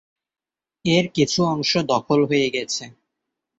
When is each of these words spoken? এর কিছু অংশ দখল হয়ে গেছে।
এর 0.85 1.05
কিছু 1.15 1.39
অংশ 1.45 1.71
দখল 1.91 2.19
হয়ে 2.29 2.47
গেছে। 2.49 2.83